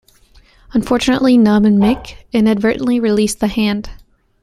[0.73, 3.91] Unfortunately Pnub and Mick inadvertently release the hand.